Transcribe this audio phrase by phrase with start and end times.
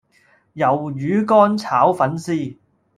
[0.55, 2.57] 魷魚乾炒粉絲